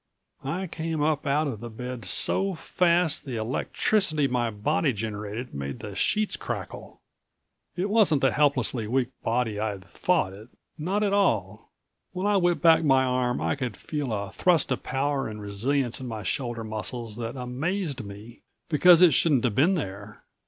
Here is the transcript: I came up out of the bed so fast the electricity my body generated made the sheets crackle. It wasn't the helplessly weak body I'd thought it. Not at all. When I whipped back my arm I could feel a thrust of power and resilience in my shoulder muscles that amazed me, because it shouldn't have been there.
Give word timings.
I 0.43 0.65
came 0.65 1.03
up 1.03 1.27
out 1.27 1.45
of 1.45 1.59
the 1.59 1.69
bed 1.69 2.05
so 2.05 2.55
fast 2.55 3.23
the 3.23 3.35
electricity 3.35 4.27
my 4.27 4.49
body 4.49 4.93
generated 4.93 5.53
made 5.53 5.77
the 5.81 5.93
sheets 5.93 6.35
crackle. 6.35 6.99
It 7.75 7.87
wasn't 7.87 8.21
the 8.21 8.31
helplessly 8.31 8.87
weak 8.87 9.09
body 9.21 9.59
I'd 9.59 9.85
thought 9.85 10.33
it. 10.33 10.47
Not 10.75 11.03
at 11.03 11.13
all. 11.13 11.69
When 12.13 12.25
I 12.25 12.37
whipped 12.37 12.63
back 12.63 12.83
my 12.83 13.03
arm 13.03 13.39
I 13.41 13.55
could 13.55 13.77
feel 13.77 14.11
a 14.11 14.31
thrust 14.31 14.71
of 14.71 14.81
power 14.81 15.27
and 15.27 15.39
resilience 15.39 16.01
in 16.01 16.07
my 16.07 16.23
shoulder 16.23 16.63
muscles 16.63 17.15
that 17.17 17.35
amazed 17.37 18.03
me, 18.03 18.41
because 18.69 19.03
it 19.03 19.13
shouldn't 19.13 19.43
have 19.43 19.53
been 19.53 19.75
there. 19.75 20.23